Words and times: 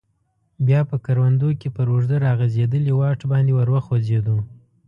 بیا 0.67 0.79
په 0.89 0.95
کروندو 1.05 1.49
کې 1.59 1.69
پر 1.75 1.87
اوږده 1.93 2.17
راغځیدلي 2.27 2.93
واټ 2.99 3.19
باندې 3.31 3.51
ور 3.53 3.69
وخوځیدو. 3.75 4.37